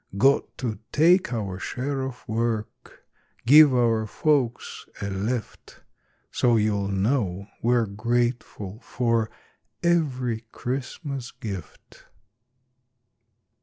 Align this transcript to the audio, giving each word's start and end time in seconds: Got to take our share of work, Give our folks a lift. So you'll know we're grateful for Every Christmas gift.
Got 0.17 0.57
to 0.57 0.79
take 0.91 1.31
our 1.31 1.59
share 1.59 2.01
of 2.01 2.27
work, 2.27 3.05
Give 3.45 3.75
our 3.75 4.07
folks 4.07 4.87
a 4.99 5.11
lift. 5.11 5.83
So 6.31 6.55
you'll 6.57 6.87
know 6.87 7.45
we're 7.61 7.85
grateful 7.85 8.79
for 8.79 9.29
Every 9.83 10.45
Christmas 10.53 11.29
gift. 11.29 12.05